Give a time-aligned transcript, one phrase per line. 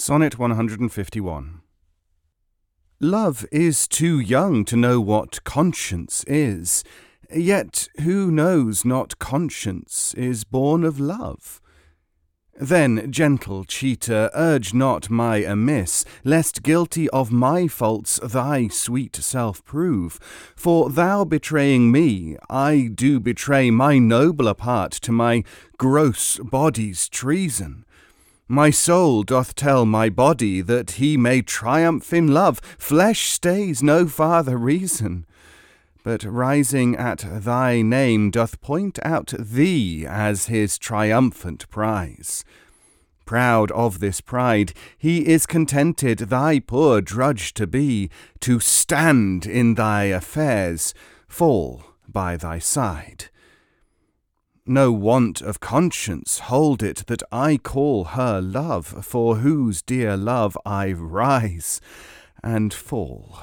[0.00, 1.60] Sonnet 151
[3.00, 6.84] Love is too young to know what conscience is,
[7.34, 11.60] yet who knows not conscience is born of love?
[12.60, 19.64] Then, gentle cheater, urge not my amiss, lest guilty of my faults thy sweet self
[19.64, 20.20] prove.
[20.54, 25.42] For thou betraying me, I do betray my nobler part to my
[25.76, 27.84] gross body's treason.
[28.50, 32.60] My soul doth tell my body that he may triumph in love.
[32.78, 35.26] Flesh stays no farther reason.
[36.02, 42.42] But rising at thy name doth point out thee as his triumphant prize.
[43.26, 48.08] Proud of this pride, he is contented thy poor drudge to be,
[48.40, 50.94] to stand in thy affairs,
[51.28, 53.26] fall by thy side
[54.68, 60.56] no want of conscience hold it that I call her love, for whose dear love
[60.66, 61.80] I rise
[62.42, 63.38] and fall.